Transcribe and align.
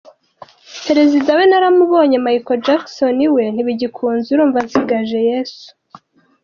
Perezida 0.85 1.29
we 1.37 1.43
naramubonye, 1.49 2.15
Michael 2.25 2.59
Jackson 2.67 3.17
we 3.35 3.43
ntibigikunze, 3.53 4.27
urumva 4.31 4.57
nsigaje 4.65 5.17
Yesu”. 5.29 5.67